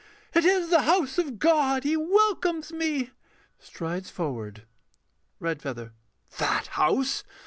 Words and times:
It 0.33 0.45
is 0.45 0.71
the 0.71 0.81
house 0.81 1.19
of 1.19 1.37
God. 1.37 1.83
He 1.83 1.95
welcomes 1.95 2.71
me. 2.71 3.11
[Strides 3.59 4.09
forward.] 4.09 4.63
REDFEATHER. 5.39 5.93
That 6.39 6.67
house. 6.71 7.23